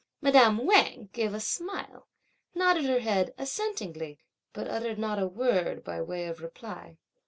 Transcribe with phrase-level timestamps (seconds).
[0.19, 2.07] Madame Wang gave a smile,
[2.55, 4.17] nodded her head assentingly,
[4.51, 6.97] but uttered not a word by way of reply.